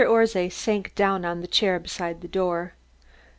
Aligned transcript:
Orszay 0.03 0.49
sank 0.49 0.95
down 0.95 1.23
on 1.25 1.41
the 1.41 1.47
chair 1.47 1.77
beside 1.77 2.21
the 2.21 2.27
door. 2.27 2.73